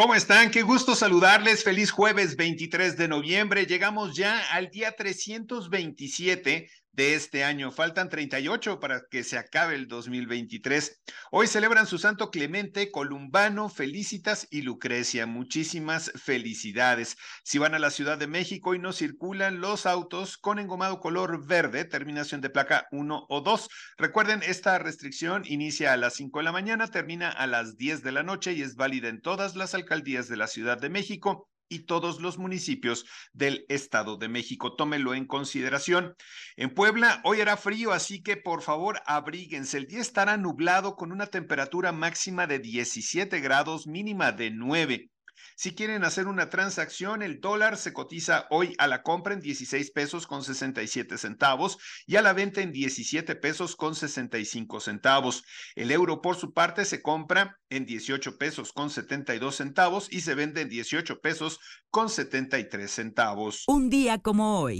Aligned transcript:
¿Cómo 0.00 0.14
están? 0.14 0.50
Qué 0.50 0.62
gusto 0.62 0.94
saludarles. 0.94 1.62
Feliz 1.62 1.90
jueves 1.90 2.34
23 2.34 2.96
de 2.96 3.06
noviembre. 3.06 3.66
Llegamos 3.66 4.16
ya 4.16 4.40
al 4.50 4.70
día 4.70 4.96
327 4.96 6.70
de 6.92 7.14
este 7.14 7.44
año. 7.44 7.70
Faltan 7.70 8.08
38 8.08 8.80
para 8.80 9.02
que 9.10 9.24
se 9.24 9.38
acabe 9.38 9.74
el 9.74 9.88
2023. 9.88 11.02
Hoy 11.30 11.46
celebran 11.46 11.86
su 11.86 11.98
santo 11.98 12.30
Clemente, 12.30 12.90
Columbano, 12.90 13.68
Felicitas 13.68 14.46
y 14.50 14.62
Lucrecia. 14.62 15.26
Muchísimas 15.26 16.12
felicidades. 16.14 17.16
Si 17.44 17.58
van 17.58 17.74
a 17.74 17.78
la 17.78 17.90
Ciudad 17.90 18.18
de 18.18 18.26
México 18.26 18.74
y 18.74 18.78
no 18.78 18.92
circulan 18.92 19.60
los 19.60 19.86
autos 19.86 20.36
con 20.36 20.58
engomado 20.58 21.00
color 21.00 21.46
verde, 21.46 21.84
terminación 21.84 22.40
de 22.40 22.50
placa 22.50 22.86
1 22.90 23.26
o 23.28 23.40
2. 23.40 23.68
Recuerden, 23.98 24.42
esta 24.42 24.78
restricción 24.78 25.44
inicia 25.46 25.92
a 25.92 25.96
las 25.96 26.14
5 26.14 26.38
de 26.38 26.44
la 26.44 26.52
mañana, 26.52 26.88
termina 26.88 27.30
a 27.30 27.46
las 27.46 27.76
10 27.76 28.02
de 28.02 28.12
la 28.12 28.22
noche 28.22 28.52
y 28.52 28.62
es 28.62 28.74
válida 28.74 29.08
en 29.08 29.20
todas 29.20 29.56
las 29.56 29.74
alcaldías 29.74 30.28
de 30.28 30.36
la 30.36 30.46
Ciudad 30.46 30.80
de 30.80 30.88
México 30.88 31.50
y 31.70 31.86
todos 31.86 32.20
los 32.20 32.36
municipios 32.36 33.06
del 33.32 33.64
Estado 33.70 34.18
de 34.18 34.28
México. 34.28 34.74
Tómelo 34.76 35.14
en 35.14 35.26
consideración. 35.26 36.14
En 36.56 36.74
Puebla, 36.74 37.22
hoy 37.24 37.40
era 37.40 37.56
frío, 37.56 37.92
así 37.92 38.22
que 38.22 38.36
por 38.36 38.60
favor 38.60 39.00
abríguense. 39.06 39.78
El 39.78 39.86
día 39.86 40.00
estará 40.00 40.36
nublado 40.36 40.96
con 40.96 41.12
una 41.12 41.28
temperatura 41.28 41.92
máxima 41.92 42.46
de 42.46 42.58
17 42.58 43.40
grados, 43.40 43.86
mínima 43.86 44.32
de 44.32 44.50
9. 44.50 45.10
Si 45.56 45.74
quieren 45.74 46.04
hacer 46.04 46.26
una 46.26 46.48
transacción, 46.50 47.22
el 47.22 47.40
dólar 47.40 47.76
se 47.76 47.92
cotiza 47.92 48.46
hoy 48.50 48.74
a 48.78 48.86
la 48.86 49.02
compra 49.02 49.34
en 49.34 49.40
16 49.40 49.90
pesos 49.90 50.26
con 50.26 50.42
67 50.42 51.18
centavos 51.18 51.78
y 52.06 52.16
a 52.16 52.22
la 52.22 52.32
venta 52.32 52.60
en 52.60 52.72
17 52.72 53.34
pesos 53.36 53.76
con 53.76 53.94
65 53.94 54.80
centavos. 54.80 55.44
El 55.74 55.90
euro, 55.90 56.22
por 56.22 56.36
su 56.36 56.52
parte, 56.52 56.84
se 56.84 57.02
compra 57.02 57.58
en 57.68 57.86
18 57.86 58.38
pesos 58.38 58.72
con 58.72 58.90
72 58.90 59.56
centavos 59.56 60.08
y 60.10 60.22
se 60.22 60.34
vende 60.34 60.62
en 60.62 60.68
18 60.68 61.20
pesos 61.20 61.60
con 61.90 62.08
73 62.08 62.90
centavos. 62.90 63.64
Un 63.66 63.90
día 63.90 64.18
como 64.18 64.60
hoy. 64.60 64.78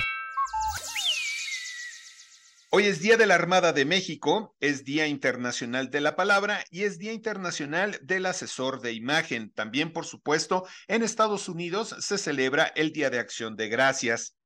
Hoy 2.73 2.85
es 2.85 3.01
Día 3.01 3.17
de 3.17 3.27
la 3.27 3.35
Armada 3.35 3.73
de 3.73 3.85
México, 3.85 4.55
es 4.61 4.85
Día 4.85 5.09
Internacional 5.09 5.91
de 5.91 6.01
la 6.01 6.15
Palabra 6.15 6.65
y 6.71 6.85
es 6.85 7.01
Día 7.01 7.13
Internacional 7.13 7.99
del 8.01 8.27
Asesor 8.27 8.81
de 8.81 8.93
Imagen. 8.93 9.51
También, 9.51 9.93
por 9.93 10.07
supuesto, 10.07 10.65
en 10.87 11.03
Estados 11.03 11.49
Unidos 11.49 11.97
se 11.99 12.17
celebra 12.17 12.73
el 12.77 12.93
Día 12.93 13.11
de 13.11 13.19
Acción 13.19 13.57
de 13.57 13.69
Gracias. 13.69 14.37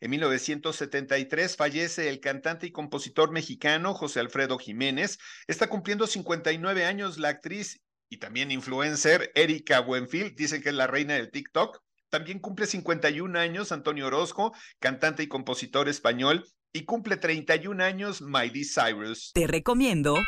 En 0.00 0.12
1973 0.12 1.56
fallece 1.56 2.08
el 2.08 2.20
cantante 2.20 2.68
y 2.68 2.70
compositor 2.70 3.32
mexicano 3.32 3.94
José 3.94 4.20
Alfredo 4.20 4.58
Jiménez. 4.58 5.18
Está 5.48 5.66
cumpliendo 5.66 6.06
59 6.06 6.84
años 6.84 7.18
la 7.18 7.30
actriz 7.30 7.80
y 8.08 8.18
también 8.18 8.52
influencer 8.52 9.32
Erika 9.34 9.80
Buenfil, 9.80 10.36
dicen 10.36 10.62
que 10.62 10.68
es 10.68 10.74
la 10.76 10.86
reina 10.86 11.14
del 11.14 11.32
TikTok. 11.32 11.82
También 12.10 12.38
cumple 12.38 12.66
51 12.66 13.36
años 13.40 13.72
Antonio 13.72 14.06
Orozco, 14.06 14.54
cantante 14.78 15.24
y 15.24 15.26
compositor 15.26 15.88
español, 15.88 16.46
y 16.72 16.84
cumple 16.84 17.16
31 17.16 17.82
años 17.82 18.22
Miley 18.22 18.64
Cyrus. 18.64 19.32
Te 19.34 19.46
recomiendo. 19.46 20.18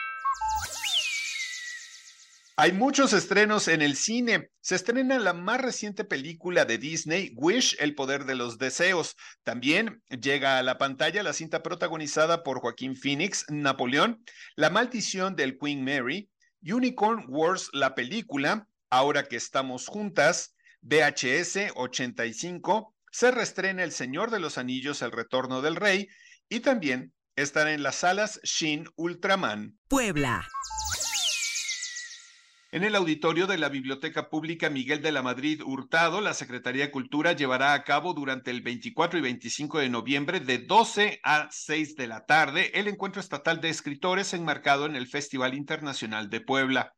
Hay 2.56 2.72
muchos 2.72 3.12
estrenos 3.12 3.66
en 3.66 3.82
el 3.82 3.97
cine. 3.97 4.50
Se 4.60 4.77
estrena 4.77 5.19
la 5.19 5.32
más 5.32 5.60
reciente 5.60 6.05
película 6.05 6.65
de 6.65 6.78
Disney, 6.78 7.32
Wish, 7.34 7.77
El 7.81 7.97
Poder 7.97 8.27
de 8.27 8.37
los 8.37 8.59
Deseos. 8.59 9.16
También 9.43 10.03
llega 10.09 10.59
a 10.59 10.62
la 10.62 10.78
pantalla 10.78 11.25
la 11.25 11.32
cinta 11.32 11.62
protagonizada 11.62 12.44
por 12.44 12.61
Joaquín 12.61 12.94
Phoenix, 12.94 13.44
Napoleón, 13.49 14.25
La 14.55 14.71
Maldición 14.71 15.34
del 15.34 15.59
Queen 15.59 15.84
Mary, 15.84 16.31
Unicorn 16.62 17.25
Wars, 17.28 17.71
la 17.72 17.97
película, 17.97 18.69
Ahora 18.94 19.25
que 19.25 19.34
estamos 19.34 19.88
juntas, 19.88 20.55
VHS 20.82 21.72
85, 21.75 22.94
se 23.11 23.32
reestrena 23.32 23.82
El 23.82 23.91
Señor 23.91 24.31
de 24.31 24.38
los 24.38 24.56
Anillos, 24.56 25.03
El 25.03 25.11
Retorno 25.11 25.62
del 25.62 25.75
Rey 25.75 26.06
y 26.49 26.60
también 26.60 27.12
están 27.37 27.69
en 27.69 27.82
las 27.82 27.97
salas 27.97 28.41
Shin 28.44 28.88
Ultraman. 28.97 29.78
Puebla. 29.88 30.49
En 32.75 32.82
el 32.82 32.97
auditorio 32.97 33.47
de 33.47 33.56
la 33.56 33.69
Biblioteca 33.69 34.28
Pública 34.28 34.69
Miguel 34.69 35.00
de 35.00 35.12
la 35.12 35.22
Madrid 35.22 35.62
Hurtado, 35.65 36.21
la 36.21 36.34
Secretaría 36.34 36.87
de 36.87 36.91
Cultura 36.91 37.31
llevará 37.31 37.72
a 37.72 37.84
cabo 37.84 38.15
durante 38.15 38.50
el 38.50 38.62
24 38.62 39.21
y 39.21 39.22
25 39.22 39.78
de 39.78 39.88
noviembre 39.88 40.41
de 40.41 40.59
12 40.59 41.21
a 41.22 41.47
6 41.53 41.94
de 41.94 42.09
la 42.09 42.27
tarde 42.27 42.72
el 42.75 42.88
encuentro 42.88 43.21
estatal 43.21 43.61
de 43.61 43.69
escritores 43.69 44.34
enmarcado 44.34 44.87
en 44.87 44.97
el 44.97 45.06
Festival 45.06 45.55
Internacional 45.55 46.31
de 46.31 46.41
Puebla. 46.41 46.94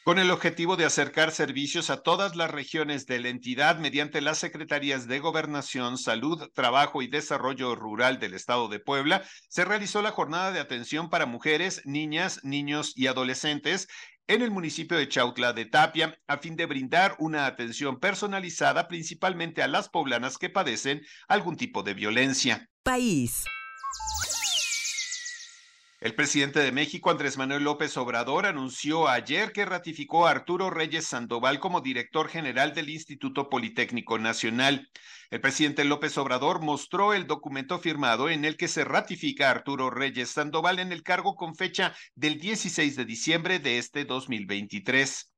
con 0.03 0.17
el 0.17 0.31
objetivo 0.31 0.77
de 0.77 0.85
acercar 0.85 1.31
servicios 1.31 1.89
a 1.89 2.01
todas 2.01 2.35
las 2.35 2.49
regiones 2.49 3.05
de 3.05 3.19
la 3.19 3.29
entidad 3.29 3.77
mediante 3.77 4.21
las 4.21 4.39
Secretarías 4.39 5.07
de 5.07 5.19
Gobernación, 5.19 5.97
Salud, 5.97 6.49
Trabajo 6.53 7.01
y 7.01 7.07
Desarrollo 7.07 7.75
Rural 7.75 8.19
del 8.19 8.33
Estado 8.33 8.67
de 8.67 8.79
Puebla, 8.79 9.23
se 9.47 9.63
realizó 9.63 10.01
la 10.01 10.11
jornada 10.11 10.51
de 10.51 10.59
atención 10.59 11.09
para 11.09 11.27
mujeres, 11.27 11.81
niñas, 11.85 12.39
niños 12.43 12.93
y 12.95 13.07
adolescentes 13.07 13.87
en 14.27 14.41
el 14.41 14.49
municipio 14.49 14.97
de 14.97 15.09
Chautla 15.09 15.53
de 15.53 15.65
Tapia, 15.65 16.17
a 16.27 16.37
fin 16.37 16.55
de 16.55 16.65
brindar 16.65 17.15
una 17.19 17.45
atención 17.45 17.99
personalizada 17.99 18.87
principalmente 18.87 19.61
a 19.61 19.67
las 19.67 19.89
poblanas 19.89 20.37
que 20.37 20.49
padecen 20.49 21.01
algún 21.27 21.57
tipo 21.57 21.83
de 21.83 21.93
violencia. 21.93 22.67
País. 22.83 23.43
El 26.01 26.15
presidente 26.15 26.59
de 26.61 26.71
México, 26.71 27.11
Andrés 27.11 27.37
Manuel 27.37 27.63
López 27.63 27.95
Obrador, 27.95 28.47
anunció 28.47 29.07
ayer 29.07 29.51
que 29.51 29.65
ratificó 29.65 30.25
a 30.25 30.31
Arturo 30.31 30.71
Reyes 30.71 31.05
Sandoval 31.05 31.59
como 31.59 31.79
director 31.79 32.27
general 32.27 32.73
del 32.73 32.89
Instituto 32.89 33.51
Politécnico 33.51 34.17
Nacional. 34.17 34.89
El 35.29 35.41
presidente 35.41 35.85
López 35.85 36.17
Obrador 36.17 36.59
mostró 36.59 37.13
el 37.13 37.27
documento 37.27 37.77
firmado 37.77 38.29
en 38.29 38.45
el 38.45 38.57
que 38.57 38.67
se 38.67 38.83
ratifica 38.83 39.47
a 39.47 39.51
Arturo 39.51 39.91
Reyes 39.91 40.31
Sandoval 40.31 40.79
en 40.79 40.91
el 40.91 41.03
cargo 41.03 41.35
con 41.35 41.53
fecha 41.53 41.93
del 42.15 42.39
16 42.39 42.95
de 42.95 43.05
diciembre 43.05 43.59
de 43.59 43.77
este 43.77 44.03
2023. 44.03 45.31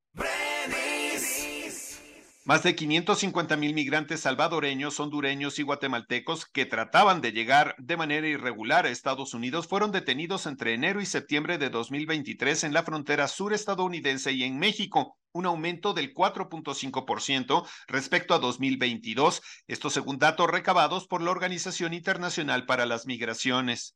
Más 2.45 2.61
de 2.61 2.75
550 2.75 3.55
mil 3.55 3.73
migrantes 3.73 4.19
salvadoreños, 4.19 4.99
hondureños 4.99 5.59
y 5.59 5.63
guatemaltecos 5.63 6.45
que 6.45 6.65
trataban 6.65 7.21
de 7.21 7.31
llegar 7.31 7.73
de 7.77 7.95
manera 7.95 8.27
irregular 8.27 8.85
a 8.85 8.89
Estados 8.89 9.33
Unidos 9.33 9.65
fueron 9.65 9.93
detenidos 9.93 10.45
entre 10.45 10.73
enero 10.73 10.99
y 10.99 11.05
septiembre 11.05 11.57
de 11.57 11.69
2023 11.69 12.65
en 12.65 12.73
la 12.73 12.83
frontera 12.83 13.29
sur 13.29 13.53
estadounidense 13.53 14.33
y 14.33 14.43
en 14.43 14.59
México, 14.59 15.17
un 15.31 15.45
aumento 15.45 15.93
del 15.93 16.13
4.5% 16.13 17.65
respecto 17.87 18.33
a 18.33 18.39
2022, 18.39 19.41
esto 19.67 19.89
según 19.89 20.17
datos 20.17 20.49
recabados 20.49 21.07
por 21.07 21.21
la 21.21 21.31
Organización 21.31 21.93
Internacional 21.93 22.65
para 22.65 22.85
las 22.85 23.05
Migraciones. 23.05 23.95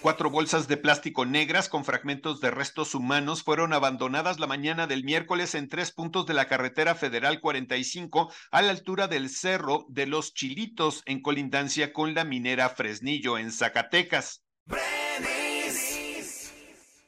Cuatro 0.00 0.30
bolsas 0.30 0.68
de 0.68 0.76
plástico 0.76 1.26
negras 1.26 1.68
con 1.68 1.84
fragmentos 1.84 2.40
de 2.40 2.52
restos 2.52 2.94
humanos 2.94 3.42
fueron 3.42 3.72
abandonadas 3.72 4.38
la 4.38 4.46
mañana 4.46 4.86
del 4.86 5.02
miércoles 5.02 5.56
en 5.56 5.68
tres 5.68 5.90
puntos 5.90 6.24
de 6.26 6.34
la 6.34 6.46
carretera 6.46 6.94
federal 6.94 7.40
45 7.40 8.32
a 8.52 8.62
la 8.62 8.70
altura 8.70 9.08
del 9.08 9.28
Cerro 9.28 9.86
de 9.88 10.06
los 10.06 10.34
Chilitos 10.34 11.02
en 11.04 11.20
colindancia 11.20 11.92
con 11.92 12.14
la 12.14 12.22
minera 12.22 12.68
Fresnillo 12.68 13.38
en 13.38 13.50
Zacatecas. 13.50 14.44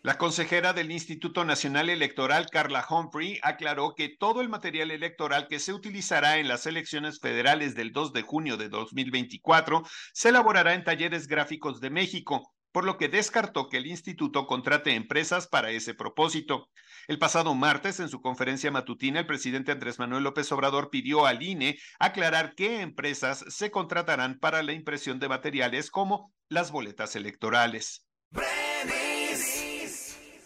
La 0.02 0.18
consejera 0.18 0.72
del 0.72 0.90
Instituto 0.90 1.44
Nacional 1.44 1.90
Electoral, 1.90 2.46
Carla 2.50 2.84
Humphrey, 2.88 3.38
aclaró 3.42 3.94
que 3.94 4.08
todo 4.08 4.40
el 4.40 4.48
material 4.48 4.90
electoral 4.90 5.46
que 5.46 5.60
se 5.60 5.72
utilizará 5.74 6.38
en 6.38 6.48
las 6.48 6.66
elecciones 6.66 7.20
federales 7.20 7.76
del 7.76 7.92
2 7.92 8.14
de 8.14 8.22
junio 8.22 8.56
de 8.56 8.68
2024 8.68 9.84
se 10.12 10.30
elaborará 10.30 10.74
en 10.74 10.84
talleres 10.84 11.28
gráficos 11.28 11.80
de 11.80 11.90
México, 11.90 12.50
por 12.72 12.84
lo 12.84 12.96
que 12.96 13.08
descartó 13.08 13.68
que 13.68 13.78
el 13.78 13.86
instituto 13.86 14.46
contrate 14.46 14.94
empresas 14.94 15.48
para 15.48 15.70
ese 15.70 15.94
propósito. 15.94 16.68
El 17.08 17.18
pasado 17.18 17.54
martes, 17.54 18.00
en 18.00 18.08
su 18.08 18.20
conferencia 18.20 18.70
matutina, 18.70 19.20
el 19.20 19.26
presidente 19.26 19.72
Andrés 19.72 19.98
Manuel 19.98 20.24
López 20.24 20.50
Obrador 20.52 20.90
pidió 20.90 21.26
al 21.26 21.42
INE 21.42 21.78
aclarar 21.98 22.54
qué 22.54 22.80
empresas 22.80 23.44
se 23.48 23.70
contratarán 23.70 24.38
para 24.38 24.62
la 24.62 24.72
impresión 24.72 25.18
de 25.18 25.28
materiales 25.28 25.90
como 25.90 26.32
las 26.48 26.70
boletas 26.70 27.16
electorales. 27.16 28.06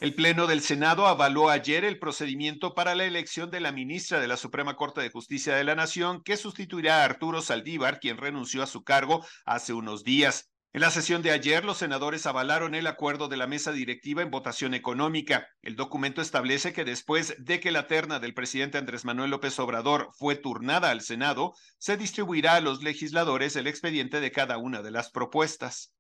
El 0.01 0.15
Pleno 0.15 0.47
del 0.47 0.61
Senado 0.61 1.07
avaló 1.07 1.49
ayer 1.49 1.85
el 1.85 1.99
procedimiento 1.99 2.75
para 2.75 2.95
la 2.95 3.07
elección 3.07 3.51
de 3.51 3.61
la 3.61 3.73
ministra 3.73 4.21
de 4.21 4.29
la 4.29 4.37
Suprema 4.37 4.77
Corte 4.77 5.01
de 5.01 5.11
Justicia 5.11 5.55
de 5.55 5.65
la 5.65 5.75
Nación, 5.75 6.23
que 6.23 6.37
sustituirá 6.37 7.01
a 7.01 7.05
Arturo 7.05 7.41
Saldívar, 7.41 8.01
quien 8.01 8.19
renunció 8.19 8.63
a 8.63 8.67
su 8.67 8.85
cargo 8.85 9.25
hace 9.47 9.73
unos 9.73 10.05
días. 10.05 10.51
En 10.75 10.81
la 10.81 10.91
sesión 10.91 11.23
de 11.23 11.31
ayer, 11.31 11.65
los 11.65 11.79
senadores 11.79 12.27
avalaron 12.27 12.75
el 12.75 12.89
acuerdo 12.89 13.29
de 13.29 13.37
la 13.37 13.47
mesa 13.47 13.71
directiva 13.71 14.23
en 14.23 14.33
votación 14.33 14.75
económica. 14.75 15.47
El 15.63 15.77
documento 15.77 16.21
establece 16.21 16.73
que 16.73 16.85
después 16.85 17.37
de 17.39 17.61
que 17.61 17.71
la 17.71 17.87
terna 17.87 18.19
del 18.19 18.35
presidente 18.35 18.77
Andrés 18.77 19.05
Manuel 19.05 19.31
López 19.31 19.57
Obrador 19.61 20.11
fue 20.19 20.35
turnada 20.35 20.91
al 20.91 21.01
Senado, 21.01 21.55
se 21.79 21.97
distribuirá 21.97 22.57
a 22.57 22.61
los 22.61 22.83
legisladores 22.83 23.55
el 23.55 23.69
expediente 23.69 24.19
de 24.19 24.33
cada 24.33 24.59
una 24.59 24.83
de 24.83 24.91
las 24.91 25.13
propuestas. 25.13 25.95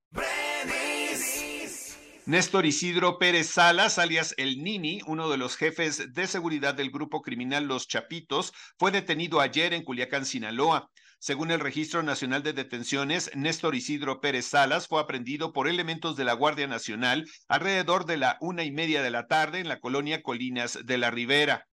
Néstor 2.26 2.66
Isidro 2.66 3.20
Pérez 3.20 3.50
Salas, 3.50 4.00
alias 4.00 4.34
El 4.38 4.64
Nini, 4.64 5.02
uno 5.06 5.30
de 5.30 5.36
los 5.36 5.56
jefes 5.56 6.12
de 6.12 6.26
seguridad 6.26 6.74
del 6.74 6.90
grupo 6.90 7.22
criminal 7.22 7.66
Los 7.66 7.86
Chapitos, 7.86 8.52
fue 8.76 8.90
detenido 8.90 9.40
ayer 9.40 9.72
en 9.72 9.84
Culiacán, 9.84 10.26
Sinaloa. 10.26 10.90
Según 11.24 11.50
el 11.50 11.60
Registro 11.60 12.02
Nacional 12.02 12.42
de 12.42 12.52
Detenciones, 12.52 13.30
Néstor 13.34 13.74
Isidro 13.74 14.20
Pérez 14.20 14.44
Salas 14.44 14.88
fue 14.88 15.00
aprendido 15.00 15.54
por 15.54 15.68
elementos 15.68 16.16
de 16.16 16.24
la 16.24 16.34
Guardia 16.34 16.66
Nacional 16.66 17.26
alrededor 17.48 18.04
de 18.04 18.18
la 18.18 18.36
una 18.42 18.62
y 18.62 18.70
media 18.70 19.02
de 19.02 19.10
la 19.10 19.26
tarde 19.26 19.60
en 19.60 19.68
la 19.68 19.80
colonia 19.80 20.22
Colinas 20.22 20.80
de 20.84 20.98
la 20.98 21.10
Ribera. 21.10 21.66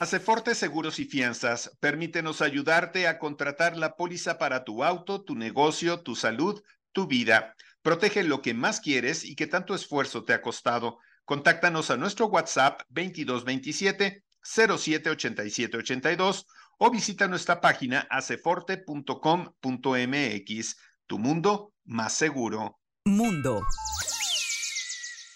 Aceforte 0.00 0.56
Seguros 0.56 0.98
y 0.98 1.04
Fianzas, 1.04 1.70
permítenos 1.78 2.42
ayudarte 2.42 3.06
a 3.06 3.20
contratar 3.20 3.76
la 3.76 3.94
póliza 3.94 4.36
para 4.36 4.64
tu 4.64 4.82
auto, 4.82 5.22
tu 5.22 5.36
negocio, 5.36 6.00
tu 6.00 6.16
salud, 6.16 6.60
tu 6.90 7.06
vida. 7.06 7.54
Protege 7.82 8.24
lo 8.24 8.42
que 8.42 8.52
más 8.52 8.80
quieres 8.80 9.24
y 9.24 9.36
que 9.36 9.46
tanto 9.46 9.76
esfuerzo 9.76 10.24
te 10.24 10.32
ha 10.32 10.42
costado. 10.42 10.98
Contáctanos 11.24 11.92
a 11.92 11.96
nuestro 11.96 12.26
WhatsApp 12.26 12.80
2227 12.88 14.24
078782 14.44 16.46
o 16.78 16.90
visita 16.90 17.28
nuestra 17.28 17.60
página 17.60 18.06
aceforte.com.mx. 18.10 20.76
Tu 21.06 21.18
mundo 21.18 21.74
más 21.84 22.14
seguro. 22.14 22.80
Mundo. 23.04 23.62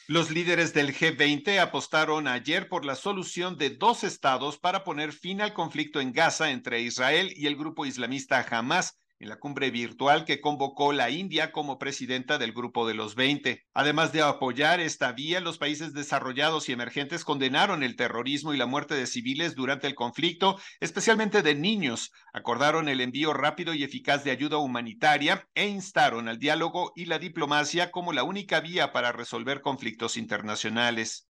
Los 0.06 0.30
líderes 0.30 0.72
del 0.72 0.96
G20 0.96 1.58
apostaron 1.58 2.28
ayer 2.28 2.70
por 2.70 2.86
la 2.86 2.94
solución 2.94 3.58
de 3.58 3.70
dos 3.70 4.04
estados 4.04 4.58
para 4.58 4.82
poner 4.82 5.12
fin 5.12 5.42
al 5.42 5.52
conflicto 5.52 6.00
en 6.00 6.12
Gaza 6.12 6.50
entre 6.50 6.80
Israel 6.80 7.30
y 7.36 7.46
el 7.46 7.56
grupo 7.56 7.84
islamista 7.84 8.44
Hamas 8.50 8.97
en 9.20 9.28
la 9.28 9.36
cumbre 9.36 9.70
virtual 9.70 10.24
que 10.24 10.40
convocó 10.40 10.92
la 10.92 11.10
India 11.10 11.52
como 11.52 11.78
presidenta 11.78 12.38
del 12.38 12.52
Grupo 12.52 12.86
de 12.86 12.94
los 12.94 13.14
20. 13.14 13.64
Además 13.74 14.12
de 14.12 14.22
apoyar 14.22 14.80
esta 14.80 15.12
vía, 15.12 15.40
los 15.40 15.58
países 15.58 15.92
desarrollados 15.92 16.68
y 16.68 16.72
emergentes 16.72 17.24
condenaron 17.24 17.82
el 17.82 17.96
terrorismo 17.96 18.54
y 18.54 18.56
la 18.56 18.66
muerte 18.66 18.94
de 18.94 19.06
civiles 19.06 19.54
durante 19.54 19.86
el 19.86 19.94
conflicto, 19.94 20.58
especialmente 20.80 21.42
de 21.42 21.54
niños, 21.54 22.12
acordaron 22.32 22.88
el 22.88 23.00
envío 23.00 23.32
rápido 23.32 23.74
y 23.74 23.84
eficaz 23.84 24.24
de 24.24 24.30
ayuda 24.30 24.58
humanitaria 24.58 25.48
e 25.54 25.66
instaron 25.66 26.28
al 26.28 26.38
diálogo 26.38 26.92
y 26.94 27.06
la 27.06 27.18
diplomacia 27.18 27.90
como 27.90 28.12
la 28.12 28.22
única 28.22 28.60
vía 28.60 28.92
para 28.92 29.12
resolver 29.12 29.60
conflictos 29.60 30.16
internacionales. 30.16 31.27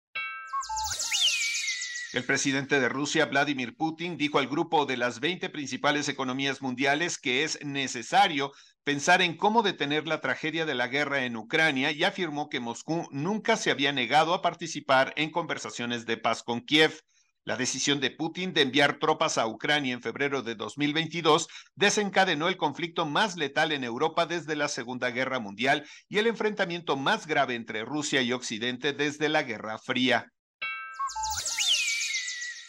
El 2.14 2.26
presidente 2.26 2.80
de 2.80 2.90
Rusia, 2.90 3.26
Vladimir 3.26 3.76
Putin, 3.76 4.18
dijo 4.18 4.38
al 4.38 4.48
grupo 4.48 4.86
de 4.86 4.98
las 4.98 5.20
20 5.20 5.50
principales 5.50 6.08
economías 6.08 6.62
mundiales 6.62 7.18
que 7.18 7.44
es 7.44 7.58
necesario 7.66 8.52
pensar 8.84 9.24
en 9.24 9.36
cómo 9.36 9.64
detener 9.64 10.08
la 10.08 10.22
tragedia 10.22 10.68
de 10.68 10.76
la 10.76 10.88
guerra 10.88 11.26
en 11.26 11.36
Ucrania 11.36 11.92
y 11.92 12.04
afirmó 12.04 12.50
que 12.50 12.60
Moscú 12.60 13.08
nunca 13.10 13.58
se 13.58 13.72
había 13.72 13.92
negado 13.92 14.36
a 14.36 14.44
participar 14.44 15.16
en 15.18 15.32
conversaciones 15.32 16.06
de 16.06 16.18
paz 16.18 16.44
con 16.44 16.62
Kiev. 16.62 17.00
La 17.46 17.58
decisión 17.58 18.00
de 18.00 18.12
Putin 18.12 18.54
de 18.54 18.62
enviar 18.62 19.00
tropas 19.00 19.40
a 19.40 19.48
Ucrania 19.48 19.96
en 19.96 20.04
febrero 20.04 20.44
de 20.44 20.54
2022 20.54 21.48
desencadenó 21.74 22.48
el 22.48 22.58
conflicto 22.58 23.08
más 23.08 23.38
letal 23.38 23.72
en 23.72 23.84
Europa 23.84 24.28
desde 24.28 24.56
la 24.56 24.68
Segunda 24.68 25.10
Guerra 25.10 25.40
Mundial 25.40 25.88
y 26.10 26.20
el 26.20 26.28
enfrentamiento 26.28 26.96
más 26.96 27.26
grave 27.26 27.56
entre 27.56 27.84
Rusia 27.84 28.22
y 28.22 28.34
Occidente 28.34 28.94
desde 28.94 29.30
la 29.30 29.42
Guerra 29.42 29.80
Fría. 29.80 30.33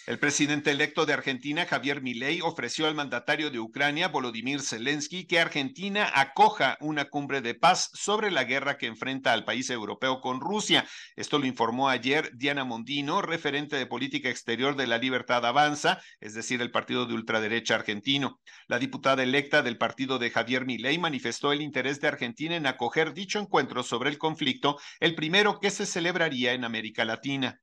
El 0.06 0.18
presidente 0.18 0.70
electo 0.70 1.06
de 1.06 1.14
Argentina, 1.14 1.64
Javier 1.64 2.02
Milei, 2.02 2.42
ofreció 2.42 2.86
al 2.86 2.94
mandatario 2.94 3.50
de 3.50 3.58
Ucrania, 3.58 4.08
Volodymyr 4.08 4.60
Zelensky, 4.60 5.26
que 5.26 5.40
Argentina 5.40 6.12
acoja 6.14 6.76
una 6.80 7.06
cumbre 7.06 7.40
de 7.40 7.54
paz 7.54 7.88
sobre 7.94 8.30
la 8.30 8.44
guerra 8.44 8.76
que 8.76 8.84
enfrenta 8.84 9.32
al 9.32 9.46
país 9.46 9.70
europeo 9.70 10.20
con 10.20 10.42
Rusia. 10.42 10.86
Esto 11.16 11.38
lo 11.38 11.46
informó 11.46 11.88
ayer 11.88 12.30
Diana 12.34 12.64
Mondino, 12.64 13.22
referente 13.22 13.76
de 13.76 13.86
política 13.86 14.28
exterior 14.28 14.76
de 14.76 14.88
la 14.88 14.98
Libertad 14.98 15.46
Avanza, 15.46 16.02
es 16.20 16.34
decir, 16.34 16.60
el 16.60 16.70
partido 16.70 17.06
de 17.06 17.14
ultraderecha 17.14 17.74
argentino. 17.74 18.42
La 18.68 18.78
diputada 18.78 19.22
electa 19.22 19.62
del 19.62 19.78
partido 19.78 20.18
de 20.18 20.28
Javier 20.28 20.66
Milei 20.66 20.98
manifestó 20.98 21.50
el 21.50 21.62
interés 21.62 21.98
de 22.02 22.08
Argentina 22.08 22.56
en 22.56 22.66
acoger 22.66 23.14
dicho 23.14 23.38
encuentro 23.38 23.82
sobre 23.82 24.10
el 24.10 24.18
conflicto, 24.18 24.78
el 25.00 25.14
primero 25.14 25.60
que 25.60 25.70
se 25.70 25.86
celebraría 25.86 26.52
en 26.52 26.64
América 26.64 27.06
Latina. 27.06 27.58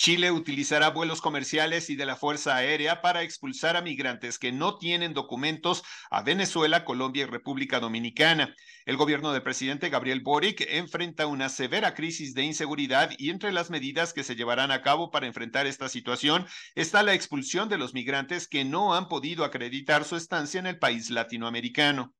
Chile 0.00 0.30
utilizará 0.30 0.88
vuelos 0.88 1.20
comerciales 1.20 1.90
y 1.90 1.94
de 1.94 2.06
la 2.06 2.16
Fuerza 2.16 2.56
Aérea 2.56 3.02
para 3.02 3.22
expulsar 3.22 3.76
a 3.76 3.82
migrantes 3.82 4.38
que 4.38 4.50
no 4.50 4.78
tienen 4.78 5.12
documentos 5.12 5.82
a 6.10 6.22
Venezuela, 6.22 6.86
Colombia 6.86 7.24
y 7.24 7.26
República 7.26 7.80
Dominicana. 7.80 8.54
El 8.86 8.96
gobierno 8.96 9.30
del 9.30 9.42
presidente 9.42 9.90
Gabriel 9.90 10.22
Boric 10.22 10.66
enfrenta 10.70 11.26
una 11.26 11.50
severa 11.50 11.92
crisis 11.92 12.32
de 12.32 12.44
inseguridad 12.44 13.10
y 13.18 13.28
entre 13.28 13.52
las 13.52 13.68
medidas 13.68 14.14
que 14.14 14.24
se 14.24 14.36
llevarán 14.36 14.70
a 14.70 14.80
cabo 14.80 15.10
para 15.10 15.26
enfrentar 15.26 15.66
esta 15.66 15.90
situación 15.90 16.46
está 16.74 17.02
la 17.02 17.12
expulsión 17.12 17.68
de 17.68 17.76
los 17.76 17.92
migrantes 17.92 18.48
que 18.48 18.64
no 18.64 18.94
han 18.94 19.06
podido 19.06 19.44
acreditar 19.44 20.06
su 20.06 20.16
estancia 20.16 20.58
en 20.58 20.66
el 20.66 20.78
país 20.78 21.10
latinoamericano. 21.10 22.14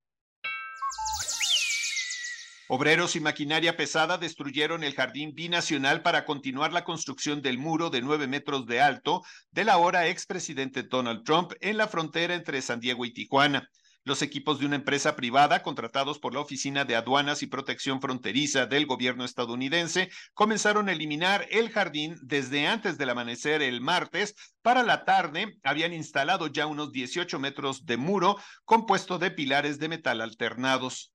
Obreros 2.73 3.17
y 3.17 3.21
maquinaria 3.21 3.77
pesada 3.77 4.17
destruyeron 4.17 4.85
el 4.85 4.95
jardín 4.95 5.35
binacional 5.35 6.03
para 6.03 6.25
continuar 6.25 6.73
la 6.73 6.85
construcción 6.85 7.43
del 7.43 7.59
muro 7.59 7.91
de 7.91 8.00
nueve 8.00 8.29
metros 8.29 8.65
de 8.67 8.81
alto 8.81 9.25
del 9.50 9.71
ahora 9.71 10.07
expresidente 10.07 10.85
Donald 10.85 11.25
Trump 11.25 11.50
en 11.62 11.77
la 11.77 11.89
frontera 11.89 12.37
entre 12.37 12.62
San 12.62 12.79
Diego 12.79 13.05
y 13.05 13.12
Tijuana. 13.12 13.69
Los 14.05 14.23
equipos 14.23 14.61
de 14.61 14.67
una 14.67 14.77
empresa 14.77 15.17
privada 15.17 15.65
contratados 15.65 16.21
por 16.21 16.33
la 16.33 16.39
Oficina 16.39 16.85
de 16.85 16.95
Aduanas 16.95 17.43
y 17.43 17.49
Protección 17.49 18.00
Fronteriza 18.00 18.67
del 18.67 18.87
gobierno 18.87 19.25
estadounidense 19.25 20.09
comenzaron 20.33 20.89
a 20.89 20.93
eliminar 20.93 21.49
el 21.50 21.71
jardín 21.71 22.15
desde 22.23 22.69
antes 22.69 22.99
del 22.99 23.11
amanecer 23.11 23.62
el 23.62 23.81
martes. 23.81 24.37
Para 24.62 24.85
la 24.85 25.05
tarde 25.05 25.59
habían 25.65 25.93
instalado 25.93 26.47
ya 26.47 26.69
unos 26.69 26.93
18 26.93 27.37
metros 27.41 27.85
de 27.85 27.97
muro 27.97 28.37
compuesto 28.65 29.19
de 29.19 29.33
pilares 29.33 29.81
de 29.81 29.89
metal 29.89 30.21
alternados. 30.21 31.12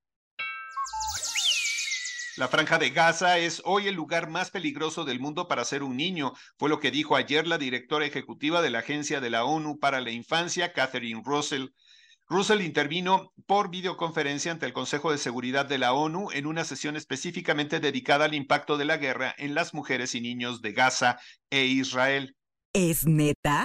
La 2.38 2.50
franja 2.50 2.78
de 2.78 2.90
Gaza 2.90 3.38
es 3.38 3.62
hoy 3.64 3.88
el 3.88 3.96
lugar 3.96 4.30
más 4.30 4.52
peligroso 4.52 5.06
del 5.06 5.22
mundo 5.22 5.48
para 5.48 5.64
ser 5.64 5.84
un 5.84 5.96
niño, 5.96 6.34
fue 6.58 6.68
lo 6.70 6.82
que 6.82 6.92
dijo 6.92 7.16
ayer 7.16 7.48
la 7.48 7.58
directora 7.58 8.06
ejecutiva 8.06 8.62
de 8.62 8.70
la 8.70 8.80
Agencia 8.80 9.22
de 9.22 9.30
la 9.30 9.46
ONU 9.46 9.80
para 9.80 10.02
la 10.02 10.12
Infancia, 10.12 10.74
Catherine 10.74 11.22
Russell. 11.24 11.68
Russell 12.28 12.60
intervino 12.60 13.32
por 13.46 13.70
videoconferencia 13.70 14.52
ante 14.52 14.66
el 14.66 14.74
Consejo 14.74 15.12
de 15.12 15.18
Seguridad 15.18 15.66
de 15.66 15.78
la 15.78 15.94
ONU 15.94 16.30
en 16.34 16.46
una 16.46 16.66
sesión 16.66 16.98
específicamente 16.98 17.80
dedicada 17.80 18.26
al 18.26 18.34
impacto 18.34 18.76
de 18.76 18.86
la 18.86 18.98
guerra 18.98 19.34
en 19.38 19.56
las 19.56 19.74
mujeres 19.74 20.14
y 20.14 20.20
niños 20.20 20.62
de 20.62 20.74
Gaza 20.74 21.18
e 21.50 21.66
Israel. 21.66 22.36
¿Es 22.74 23.06
neta? 23.06 23.64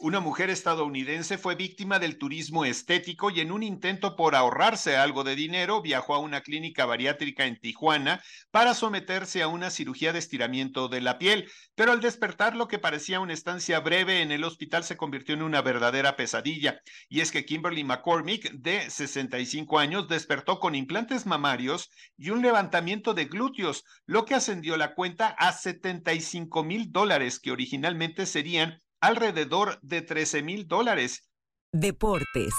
Una 0.00 0.20
mujer 0.20 0.48
estadounidense 0.48 1.38
fue 1.38 1.56
víctima 1.56 1.98
del 1.98 2.18
turismo 2.18 2.64
estético 2.64 3.30
y 3.30 3.40
en 3.40 3.50
un 3.50 3.64
intento 3.64 4.14
por 4.14 4.36
ahorrarse 4.36 4.96
algo 4.96 5.24
de 5.24 5.34
dinero 5.34 5.82
viajó 5.82 6.14
a 6.14 6.20
una 6.20 6.42
clínica 6.42 6.86
bariátrica 6.86 7.46
en 7.46 7.58
Tijuana 7.58 8.22
para 8.52 8.74
someterse 8.74 9.42
a 9.42 9.48
una 9.48 9.70
cirugía 9.70 10.12
de 10.12 10.20
estiramiento 10.20 10.86
de 10.86 11.00
la 11.00 11.18
piel, 11.18 11.50
pero 11.74 11.90
al 11.90 12.00
despertar 12.00 12.54
lo 12.54 12.68
que 12.68 12.78
parecía 12.78 13.18
una 13.18 13.32
estancia 13.32 13.80
breve 13.80 14.22
en 14.22 14.30
el 14.30 14.44
hospital 14.44 14.84
se 14.84 14.96
convirtió 14.96 15.34
en 15.34 15.42
una 15.42 15.62
verdadera 15.62 16.14
pesadilla. 16.14 16.80
Y 17.08 17.18
es 17.18 17.32
que 17.32 17.44
Kimberly 17.44 17.82
McCormick, 17.82 18.52
de 18.52 18.88
65 18.88 19.80
años, 19.80 20.06
despertó 20.06 20.60
con 20.60 20.76
implantes 20.76 21.26
mamarios 21.26 21.90
y 22.16 22.30
un 22.30 22.40
levantamiento 22.40 23.14
de 23.14 23.24
glúteos, 23.24 23.82
lo 24.06 24.24
que 24.24 24.36
ascendió 24.36 24.76
la 24.76 24.94
cuenta 24.94 25.26
a 25.26 25.52
75 25.52 26.62
mil 26.62 26.92
dólares 26.92 27.40
que 27.40 27.50
originalmente 27.50 28.24
serían 28.24 28.78
alrededor 29.00 29.78
de 29.82 30.02
13 30.02 30.42
mil 30.42 30.66
dólares. 30.66 31.28
Deportes. 31.72 32.52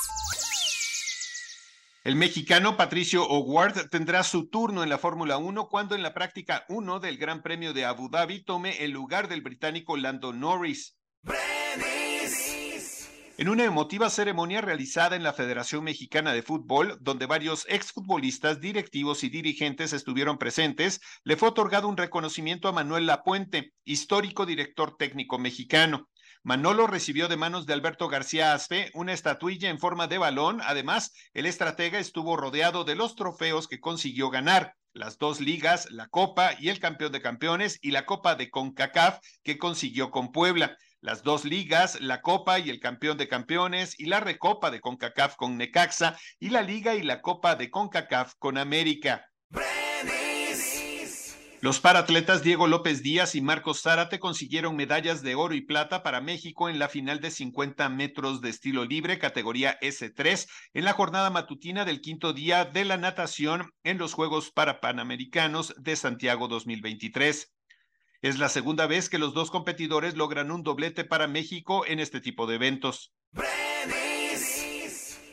El 2.03 2.15
mexicano 2.15 2.77
Patricio 2.77 3.27
O'Ward 3.27 3.89
tendrá 3.89 4.23
su 4.23 4.47
turno 4.49 4.83
en 4.83 4.89
la 4.89 4.97
Fórmula 4.97 5.37
1 5.37 5.67
cuando 5.67 5.95
en 5.95 6.01
la 6.01 6.13
práctica 6.13 6.65
1 6.69 6.99
del 6.99 7.17
Gran 7.17 7.41
Premio 7.41 7.73
de 7.73 7.85
Abu 7.85 8.09
Dhabi 8.09 8.43
tome 8.43 8.83
el 8.83 8.91
lugar 8.91 9.27
del 9.27 9.41
británico 9.41 9.97
Lando 9.97 10.31
Norris. 10.31 10.97
En 13.37 13.47
una 13.47 13.63
emotiva 13.63 14.09
ceremonia 14.09 14.59
realizada 14.59 15.15
en 15.15 15.23
la 15.23 15.31
Federación 15.31 15.83
Mexicana 15.85 16.33
de 16.33 16.41
Fútbol, 16.41 16.97
donde 16.99 17.25
varios 17.25 17.65
exfutbolistas, 17.69 18.59
directivos 18.59 19.23
y 19.23 19.29
dirigentes 19.29 19.93
estuvieron 19.93 20.37
presentes, 20.37 20.99
le 21.23 21.37
fue 21.37 21.47
otorgado 21.47 21.87
un 21.87 21.95
reconocimiento 21.95 22.67
a 22.67 22.73
Manuel 22.73 23.05
Lapuente, 23.05 23.71
histórico 23.85 24.45
director 24.45 24.97
técnico 24.97 25.37
mexicano. 25.39 26.09
Manolo 26.43 26.87
recibió 26.87 27.27
de 27.27 27.37
manos 27.37 27.65
de 27.65 27.73
Alberto 27.73 28.07
García 28.07 28.53
Aspe 28.53 28.91
una 28.93 29.13
estatuilla 29.13 29.69
en 29.69 29.77
forma 29.77 30.07
de 30.07 30.17
balón. 30.17 30.61
Además, 30.63 31.13
el 31.33 31.45
estratega 31.45 31.99
estuvo 31.99 32.37
rodeado 32.37 32.85
de 32.85 32.95
los 32.95 33.15
trofeos 33.15 33.67
que 33.67 33.79
consiguió 33.79 34.29
ganar 34.29 34.75
las 34.93 35.17
dos 35.17 35.39
ligas, 35.41 35.91
la 35.91 36.07
Copa 36.07 36.53
y 36.57 36.69
el 36.69 36.79
Campeón 36.79 37.11
de 37.11 37.21
Campeones 37.21 37.77
y 37.81 37.91
la 37.91 38.05
Copa 38.05 38.35
de 38.35 38.49
CONCACAF 38.49 39.19
que 39.43 39.57
consiguió 39.57 40.11
con 40.11 40.31
Puebla. 40.31 40.77
Las 41.01 41.23
dos 41.23 41.45
ligas, 41.45 41.99
la 42.01 42.21
Copa 42.21 42.59
y 42.59 42.69
el 42.69 42.79
Campeón 42.79 43.17
de 43.17 43.27
Campeones 43.27 43.97
y 43.99 44.05
la 44.05 44.19
Recopa 44.19 44.71
de 44.71 44.81
CONCACAF 44.81 45.35
con 45.35 45.57
Necaxa 45.57 46.17
y 46.39 46.49
la 46.49 46.61
Liga 46.61 46.95
y 46.95 47.03
la 47.03 47.21
Copa 47.21 47.55
de 47.55 47.69
CONCACAF 47.69 48.33
con 48.37 48.57
América. 48.57 49.25
Los 51.61 51.81
paratletas 51.81 52.41
Diego 52.41 52.67
López 52.67 53.03
Díaz 53.03 53.35
y 53.35 53.41
Marcos 53.41 53.81
Zárate 53.81 54.17
consiguieron 54.17 54.77
medallas 54.77 55.21
de 55.21 55.35
oro 55.35 55.53
y 55.53 55.61
plata 55.61 56.03
para 56.03 56.21
México 56.21 56.69
en 56.69 56.79
la 56.79 56.87
final 56.87 57.19
de 57.19 57.31
50 57.31 57.89
metros 57.89 58.39
de 58.39 58.49
estilo 58.49 58.85
libre, 58.85 59.19
categoría 59.19 59.77
S3, 59.81 60.47
en 60.73 60.85
la 60.85 60.93
jornada 60.93 61.29
matutina 61.29 61.83
del 61.83 61.99
quinto 61.99 62.31
día 62.31 62.63
de 62.63 62.85
la 62.85 62.95
natación 62.95 63.73
en 63.83 63.97
los 63.97 64.13
Juegos 64.13 64.51
Parapanamericanos 64.51 65.75
de 65.77 65.97
Santiago 65.97 66.47
2023. 66.47 67.51
Es 68.21 68.39
la 68.39 68.47
segunda 68.47 68.87
vez 68.87 69.09
que 69.09 69.19
los 69.19 69.33
dos 69.33 69.51
competidores 69.51 70.15
logran 70.15 70.51
un 70.51 70.63
doblete 70.63 71.03
para 71.03 71.27
México 71.27 71.85
en 71.85 71.99
este 71.99 72.21
tipo 72.21 72.47
de 72.47 72.55
eventos. 72.55 73.11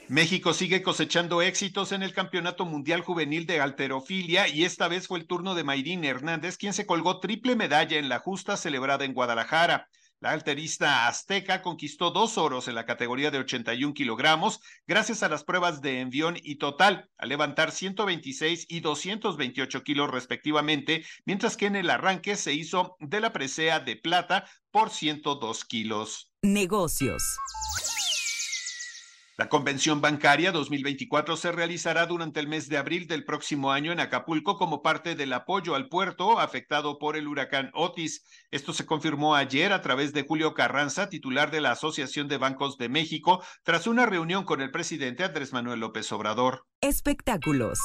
México 0.08 0.54
sigue 0.54 0.82
cosechando 0.82 1.42
éxitos 1.42 1.90
en 1.90 2.04
el 2.04 2.12
Campeonato 2.12 2.64
Mundial 2.64 3.00
Juvenil 3.00 3.44
de 3.44 3.60
Alterofilia 3.60 4.46
y 4.46 4.64
esta 4.64 4.86
vez 4.86 5.08
fue 5.08 5.18
el 5.18 5.26
turno 5.26 5.56
de 5.56 5.64
Mayrín 5.64 6.04
Hernández, 6.04 6.56
quien 6.58 6.72
se 6.74 6.86
colgó 6.86 7.18
triple 7.18 7.56
medalla 7.56 7.98
en 7.98 8.08
la 8.08 8.20
justa 8.20 8.56
celebrada 8.56 9.04
en 9.04 9.14
Guadalajara. 9.14 9.88
La 10.20 10.30
alterista 10.30 11.08
azteca 11.08 11.60
conquistó 11.60 12.12
dos 12.12 12.38
oros 12.38 12.68
en 12.68 12.76
la 12.76 12.86
categoría 12.86 13.32
de 13.32 13.38
81 13.38 13.94
kilogramos 13.94 14.60
gracias 14.86 15.24
a 15.24 15.28
las 15.28 15.42
pruebas 15.42 15.82
de 15.82 16.00
envión 16.00 16.36
y 16.40 16.56
total, 16.56 17.10
al 17.18 17.28
levantar 17.28 17.72
126 17.72 18.66
y 18.68 18.80
228 18.80 19.82
kilos 19.82 20.10
respectivamente, 20.10 21.04
mientras 21.24 21.56
que 21.56 21.66
en 21.66 21.74
el 21.76 21.90
arranque 21.90 22.36
se 22.36 22.54
hizo 22.54 22.96
de 23.00 23.20
la 23.20 23.32
presea 23.32 23.80
de 23.80 23.96
plata 23.96 24.48
por 24.70 24.90
102 24.90 25.64
kilos. 25.64 26.32
Negocios. 26.42 27.22
La 29.38 29.50
convención 29.50 30.00
bancaria 30.00 30.50
2024 30.50 31.36
se 31.36 31.52
realizará 31.52 32.06
durante 32.06 32.40
el 32.40 32.48
mes 32.48 32.70
de 32.70 32.78
abril 32.78 33.06
del 33.06 33.26
próximo 33.26 33.70
año 33.70 33.92
en 33.92 34.00
Acapulco 34.00 34.56
como 34.56 34.80
parte 34.80 35.14
del 35.14 35.30
apoyo 35.34 35.74
al 35.74 35.88
puerto 35.90 36.40
afectado 36.40 36.98
por 36.98 37.18
el 37.18 37.28
huracán 37.28 37.70
Otis. 37.74 38.24
Esto 38.50 38.72
se 38.72 38.86
confirmó 38.86 39.34
ayer 39.34 39.74
a 39.74 39.82
través 39.82 40.14
de 40.14 40.22
Julio 40.22 40.54
Carranza, 40.54 41.10
titular 41.10 41.50
de 41.50 41.60
la 41.60 41.72
Asociación 41.72 42.28
de 42.28 42.38
Bancos 42.38 42.78
de 42.78 42.88
México, 42.88 43.44
tras 43.62 43.86
una 43.86 44.06
reunión 44.06 44.44
con 44.44 44.62
el 44.62 44.70
presidente 44.70 45.22
Andrés 45.22 45.52
Manuel 45.52 45.80
López 45.80 46.10
Obrador. 46.12 46.64
Espectáculos. 46.80 47.78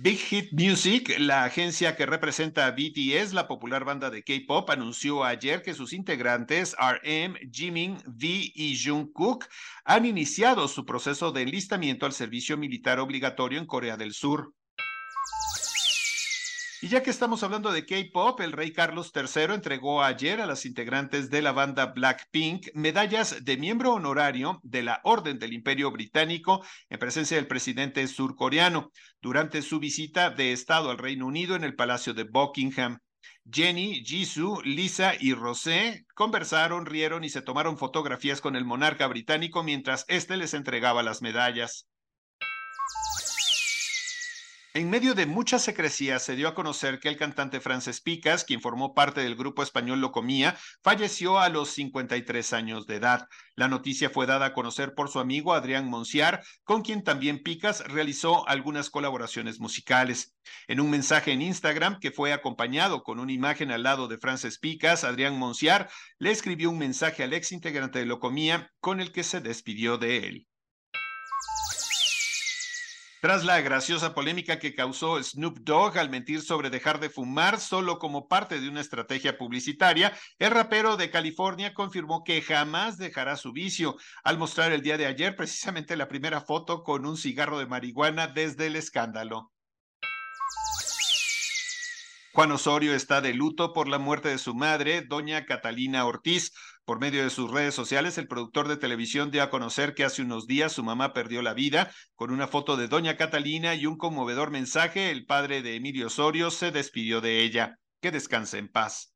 Big 0.00 0.18
Hit 0.18 0.52
Music, 0.52 1.12
la 1.18 1.42
agencia 1.42 1.96
que 1.96 2.06
representa 2.06 2.66
a 2.66 2.70
BTS, 2.70 3.32
la 3.32 3.48
popular 3.48 3.84
banda 3.84 4.10
de 4.10 4.22
K-pop, 4.22 4.70
anunció 4.70 5.24
ayer 5.24 5.60
que 5.60 5.74
sus 5.74 5.92
integrantes 5.92 6.76
RM, 6.78 7.34
Jimin, 7.50 7.96
V 8.06 8.52
y 8.54 8.78
Jungkook 8.80 9.46
han 9.84 10.06
iniciado 10.06 10.68
su 10.68 10.84
proceso 10.84 11.32
de 11.32 11.42
enlistamiento 11.42 12.06
al 12.06 12.12
servicio 12.12 12.56
militar 12.56 13.00
obligatorio 13.00 13.58
en 13.58 13.66
Corea 13.66 13.96
del 13.96 14.12
Sur. 14.12 14.54
Y 16.80 16.88
ya 16.88 17.02
que 17.02 17.10
estamos 17.10 17.42
hablando 17.42 17.72
de 17.72 17.84
K-pop, 17.84 18.40
el 18.40 18.52
rey 18.52 18.72
Carlos 18.72 19.10
III 19.12 19.54
entregó 19.54 20.04
ayer 20.04 20.40
a 20.40 20.46
las 20.46 20.64
integrantes 20.64 21.28
de 21.28 21.42
la 21.42 21.50
banda 21.50 21.86
Blackpink 21.86 22.68
medallas 22.72 23.44
de 23.44 23.56
miembro 23.56 23.94
honorario 23.94 24.60
de 24.62 24.82
la 24.82 25.00
Orden 25.02 25.40
del 25.40 25.54
Imperio 25.54 25.90
Británico 25.90 26.64
en 26.88 27.00
presencia 27.00 27.36
del 27.36 27.48
presidente 27.48 28.06
surcoreano 28.06 28.92
durante 29.20 29.62
su 29.62 29.80
visita 29.80 30.30
de 30.30 30.52
Estado 30.52 30.90
al 30.90 30.98
Reino 30.98 31.26
Unido 31.26 31.56
en 31.56 31.64
el 31.64 31.74
Palacio 31.74 32.14
de 32.14 32.22
Buckingham. 32.22 32.98
Jenny, 33.50 34.04
Jisoo, 34.04 34.62
Lisa 34.62 35.14
y 35.18 35.34
Rosé 35.34 36.06
conversaron, 36.14 36.86
rieron 36.86 37.24
y 37.24 37.28
se 37.28 37.42
tomaron 37.42 37.76
fotografías 37.76 38.40
con 38.40 38.54
el 38.54 38.64
monarca 38.64 39.08
británico 39.08 39.64
mientras 39.64 40.04
éste 40.06 40.36
les 40.36 40.54
entregaba 40.54 41.02
las 41.02 41.22
medallas. 41.22 41.87
En 44.78 44.90
medio 44.90 45.16
de 45.16 45.26
mucha 45.26 45.58
secrecía 45.58 46.20
se 46.20 46.36
dio 46.36 46.46
a 46.46 46.54
conocer 46.54 47.00
que 47.00 47.08
el 47.08 47.16
cantante 47.16 47.58
Frances 47.58 48.00
Picas, 48.00 48.44
quien 48.44 48.60
formó 48.60 48.94
parte 48.94 49.20
del 49.20 49.34
grupo 49.34 49.64
español 49.64 50.00
Locomía, 50.00 50.56
falleció 50.84 51.40
a 51.40 51.48
los 51.48 51.70
53 51.70 52.52
años 52.52 52.86
de 52.86 52.94
edad. 52.94 53.26
La 53.56 53.66
noticia 53.66 54.08
fue 54.08 54.26
dada 54.26 54.46
a 54.46 54.52
conocer 54.52 54.94
por 54.94 55.08
su 55.08 55.18
amigo 55.18 55.52
Adrián 55.52 55.90
Monciar, 55.90 56.44
con 56.62 56.82
quien 56.82 57.02
también 57.02 57.42
Picas 57.42 57.82
realizó 57.88 58.46
algunas 58.46 58.88
colaboraciones 58.88 59.58
musicales. 59.58 60.36
En 60.68 60.78
un 60.78 60.90
mensaje 60.90 61.32
en 61.32 61.42
Instagram 61.42 61.98
que 61.98 62.12
fue 62.12 62.32
acompañado 62.32 63.02
con 63.02 63.18
una 63.18 63.32
imagen 63.32 63.72
al 63.72 63.82
lado 63.82 64.06
de 64.06 64.18
Frances 64.18 64.60
Picas, 64.60 65.02
Adrián 65.02 65.36
Monciar 65.36 65.90
le 66.20 66.30
escribió 66.30 66.70
un 66.70 66.78
mensaje 66.78 67.24
al 67.24 67.32
ex 67.32 67.50
integrante 67.50 67.98
de 67.98 68.06
Locomía 68.06 68.70
con 68.78 69.00
el 69.00 69.10
que 69.10 69.24
se 69.24 69.40
despidió 69.40 69.98
de 69.98 70.18
él. 70.18 70.46
Tras 73.20 73.44
la 73.44 73.60
graciosa 73.60 74.14
polémica 74.14 74.60
que 74.60 74.76
causó 74.76 75.20
Snoop 75.20 75.58
Dogg 75.62 75.98
al 75.98 76.08
mentir 76.08 76.40
sobre 76.40 76.70
dejar 76.70 77.00
de 77.00 77.10
fumar 77.10 77.58
solo 77.58 77.98
como 77.98 78.28
parte 78.28 78.60
de 78.60 78.68
una 78.68 78.80
estrategia 78.80 79.36
publicitaria, 79.36 80.12
el 80.38 80.52
rapero 80.52 80.96
de 80.96 81.10
California 81.10 81.74
confirmó 81.74 82.22
que 82.22 82.40
jamás 82.42 82.96
dejará 82.96 83.36
su 83.36 83.52
vicio 83.52 83.96
al 84.22 84.38
mostrar 84.38 84.70
el 84.70 84.82
día 84.82 84.96
de 84.96 85.06
ayer 85.06 85.34
precisamente 85.34 85.96
la 85.96 86.06
primera 86.06 86.40
foto 86.40 86.84
con 86.84 87.06
un 87.06 87.16
cigarro 87.16 87.58
de 87.58 87.66
marihuana 87.66 88.28
desde 88.28 88.66
el 88.66 88.76
escándalo. 88.76 89.50
Juan 92.34 92.52
Osorio 92.52 92.94
está 92.94 93.20
de 93.20 93.34
luto 93.34 93.72
por 93.72 93.88
la 93.88 93.98
muerte 93.98 94.28
de 94.28 94.38
su 94.38 94.54
madre, 94.54 95.02
doña 95.02 95.46
Catalina 95.46 96.04
Ortiz. 96.04 96.52
Por 96.84 97.00
medio 97.00 97.24
de 97.24 97.30
sus 97.30 97.50
redes 97.50 97.74
sociales, 97.74 98.16
el 98.18 98.28
productor 98.28 98.68
de 98.68 98.76
televisión 98.76 99.30
dio 99.30 99.42
a 99.42 99.50
conocer 99.50 99.94
que 99.94 100.04
hace 100.04 100.22
unos 100.22 100.46
días 100.46 100.72
su 100.72 100.84
mamá 100.84 101.12
perdió 101.12 101.42
la 101.42 101.54
vida. 101.54 101.90
Con 102.14 102.30
una 102.30 102.46
foto 102.46 102.76
de 102.76 102.86
doña 102.86 103.16
Catalina 103.16 103.74
y 103.74 103.86
un 103.86 103.96
conmovedor 103.96 104.50
mensaje, 104.50 105.10
el 105.10 105.26
padre 105.26 105.62
de 105.62 105.76
Emilio 105.76 106.06
Osorio 106.08 106.50
se 106.50 106.70
despidió 106.70 107.20
de 107.20 107.42
ella. 107.42 107.78
Que 108.00 108.10
descanse 108.10 108.58
en 108.58 108.68
paz. 108.68 109.12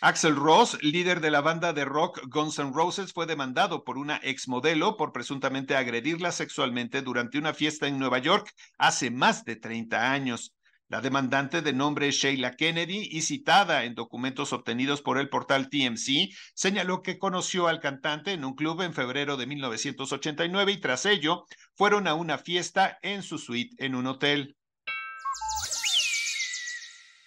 Axel 0.00 0.36
Ross, 0.36 0.78
líder 0.80 1.20
de 1.20 1.32
la 1.32 1.40
banda 1.40 1.72
de 1.72 1.84
rock 1.84 2.20
Guns 2.28 2.60
N' 2.60 2.72
Roses, 2.72 3.12
fue 3.12 3.26
demandado 3.26 3.82
por 3.82 3.98
una 3.98 4.18
exmodelo 4.18 4.96
por 4.96 5.12
presuntamente 5.12 5.74
agredirla 5.74 6.30
sexualmente 6.30 7.02
durante 7.02 7.36
una 7.36 7.52
fiesta 7.52 7.88
en 7.88 7.98
Nueva 7.98 8.18
York 8.18 8.54
hace 8.78 9.10
más 9.10 9.44
de 9.44 9.56
30 9.56 10.12
años. 10.12 10.54
La 10.90 11.02
demandante 11.02 11.60
de 11.60 11.74
nombre 11.74 12.10
Sheila 12.10 12.56
Kennedy 12.56 13.08
y 13.10 13.20
citada 13.20 13.84
en 13.84 13.94
documentos 13.94 14.54
obtenidos 14.54 15.02
por 15.02 15.18
el 15.18 15.28
portal 15.28 15.68
TMC 15.68 16.34
señaló 16.54 17.02
que 17.02 17.18
conoció 17.18 17.68
al 17.68 17.80
cantante 17.80 18.32
en 18.32 18.42
un 18.42 18.54
club 18.54 18.80
en 18.80 18.94
febrero 18.94 19.36
de 19.36 19.46
1989 19.46 20.72
y 20.72 20.80
tras 20.80 21.04
ello 21.04 21.44
fueron 21.74 22.08
a 22.08 22.14
una 22.14 22.38
fiesta 22.38 22.98
en 23.02 23.22
su 23.22 23.36
suite 23.36 23.76
en 23.84 23.94
un 23.94 24.06
hotel. 24.06 24.57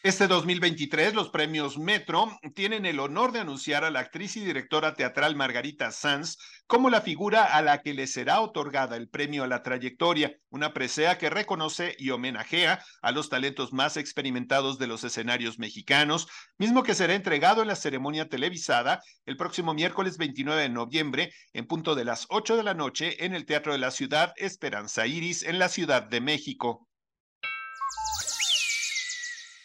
Este 0.04 0.26
2023, 0.26 1.14
los 1.14 1.30
premios 1.30 1.78
Metro 1.78 2.36
tienen 2.56 2.88
el 2.88 3.00
honor 3.00 3.32
de 3.32 3.42
anunciar 3.42 3.84
a 3.84 3.92
la 3.92 4.00
actriz 4.00 4.36
y 4.36 4.40
directora 4.40 4.96
teatral 4.96 5.36
Margarita 5.36 5.92
Sanz 5.92 6.40
como 6.66 6.90
la 6.90 7.02
figura 7.02 7.44
a 7.56 7.62
la 7.62 7.84
que 7.84 7.94
le 7.94 8.08
será 8.08 8.42
otorgada 8.42 8.98
el 8.98 9.10
premio 9.10 9.44
a 9.44 9.48
la 9.48 9.62
trayectoria, 9.62 10.36
una 10.50 10.74
presea 10.74 11.20
que 11.20 11.30
reconoce 11.30 11.96
y 12.00 12.10
homenajea 12.10 12.84
a 13.04 13.12
los 13.12 13.30
talentos 13.30 13.74
más 13.74 13.96
experimentados 13.96 14.80
de 14.80 14.88
los 14.88 15.04
escenarios 15.04 15.60
mexicanos, 15.60 16.28
mismo 16.58 16.82
que 16.82 16.96
será 16.96 17.14
entregado 17.14 17.62
en 17.62 17.68
la 17.68 17.76
ceremonia 17.76 18.28
televisada 18.28 19.04
el 19.28 19.38
próximo 19.38 19.76
miércoles 19.76 20.18
29 20.18 20.64
de 20.64 20.70
noviembre 20.70 21.32
en 21.54 21.68
punto 21.68 21.94
de 21.94 22.06
las 22.06 22.26
8 22.30 22.58
de 22.58 22.64
la 22.64 22.74
noche 22.74 23.24
en 23.24 23.36
el 23.36 23.46
Teatro 23.46 23.72
de 23.72 23.78
la 23.78 23.92
Ciudad 23.92 24.34
Esperanza 24.38 25.06
Iris 25.06 25.44
en 25.44 25.60
la 25.60 25.70
Ciudad 25.70 26.02
de 26.02 26.22
México. 26.22 26.88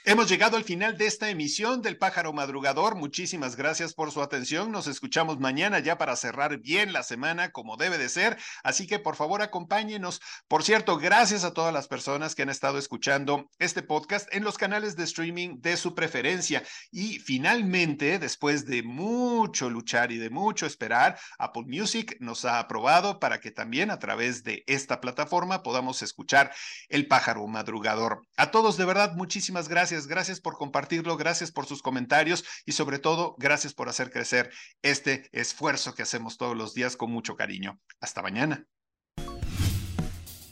Hemos 0.08 0.28
llegado 0.28 0.56
al 0.56 0.62
final 0.62 0.96
de 0.96 1.06
esta 1.06 1.30
emisión 1.30 1.82
del 1.82 1.98
Pájaro 1.98 2.32
Madrugador. 2.32 2.94
Muchísimas 2.94 3.56
gracias 3.56 3.92
por 3.92 4.12
su 4.12 4.22
atención. 4.22 4.70
Nos 4.70 4.86
escuchamos 4.86 5.40
mañana 5.40 5.80
ya 5.80 5.98
para 5.98 6.14
cerrar 6.14 6.58
bien 6.58 6.92
la 6.92 7.02
semana 7.02 7.50
como 7.50 7.76
debe 7.76 7.98
de 7.98 8.08
ser. 8.08 8.38
Así 8.62 8.86
que 8.86 9.00
por 9.00 9.16
favor 9.16 9.42
acompáñenos. 9.42 10.20
Por 10.46 10.62
cierto, 10.62 10.96
gracias 10.96 11.42
a 11.42 11.52
todas 11.52 11.74
las 11.74 11.88
personas 11.88 12.36
que 12.36 12.42
han 12.42 12.50
estado 12.50 12.78
escuchando 12.78 13.50
este 13.58 13.82
podcast 13.82 14.32
en 14.32 14.44
los 14.44 14.58
canales 14.58 14.94
de 14.94 15.02
streaming 15.02 15.60
de 15.60 15.76
su 15.76 15.96
preferencia. 15.96 16.62
Y 16.92 17.18
finalmente, 17.18 18.20
después 18.20 18.64
de 18.64 18.84
mucho 18.84 19.70
luchar 19.70 20.12
y 20.12 20.18
de 20.18 20.30
mucho 20.30 20.66
esperar, 20.66 21.18
Apple 21.36 21.64
Music 21.66 22.16
nos 22.20 22.44
ha 22.44 22.60
aprobado 22.60 23.18
para 23.18 23.40
que 23.40 23.50
también 23.50 23.90
a 23.90 23.98
través 23.98 24.44
de 24.44 24.62
esta 24.68 25.00
plataforma 25.00 25.64
podamos 25.64 26.00
escuchar 26.02 26.52
el 26.90 27.08
Pájaro 27.08 27.44
Madrugador. 27.48 28.22
A 28.36 28.52
todos 28.52 28.76
de 28.76 28.84
verdad, 28.84 29.16
muchísimas 29.16 29.68
gracias 30.04 30.26
gracias, 30.26 30.40
por 30.40 30.58
compartirlo, 30.58 31.16
gracias 31.16 31.52
por 31.52 31.66
sus 31.66 31.80
comentarios 31.80 32.44
y 32.64 32.72
sobre 32.72 32.98
todo, 32.98 33.36
gracias 33.38 33.72
por 33.72 33.88
hacer 33.88 34.10
crecer 34.10 34.50
este 34.82 35.28
esfuerzo 35.32 35.94
que 35.94 36.02
hacemos 36.02 36.36
todos 36.36 36.56
los 36.56 36.74
días 36.74 36.96
con 36.96 37.12
mucho 37.12 37.36
cariño. 37.36 37.78
Hasta 38.00 38.22
mañana. 38.22 38.66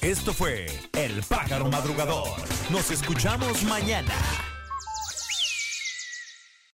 Esto 0.00 0.32
fue 0.32 0.66
El 0.94 1.22
Pájaro 1.22 1.70
Madrugador. 1.70 2.26
Nos 2.70 2.90
escuchamos 2.90 3.62
mañana. 3.64 4.14